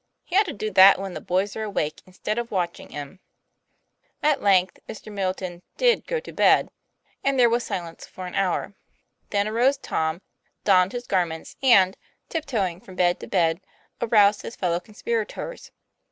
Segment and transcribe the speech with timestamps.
[0.23, 3.19] He ought to do that when the boys are awake instead of watching 'em."
[4.23, 5.11] At length Mr.
[5.13, 6.71] Middleton did go to bed,
[7.23, 8.73] and there was silence for an hour.
[9.29, 10.23] Then arose Tom,
[10.63, 11.97] donned his garments, and,
[12.29, 13.61] tiptoeing from bed to bed,
[14.01, 15.69] aroused his fellow conspirators.